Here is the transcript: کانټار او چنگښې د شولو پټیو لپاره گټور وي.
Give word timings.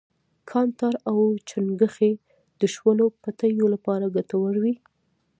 کانټار 0.49 0.95
او 1.09 1.19
چنگښې 1.49 2.11
د 2.59 2.61
شولو 2.73 3.05
پټیو 3.21 3.65
لپاره 3.73 4.05
گټور 4.15 4.53
وي. 4.63 4.75